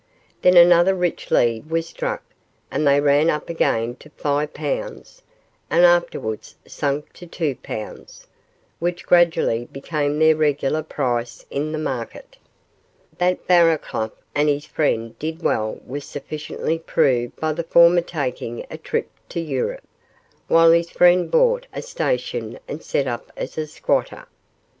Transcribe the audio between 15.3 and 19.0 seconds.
well was sufficiently proved by the former taking a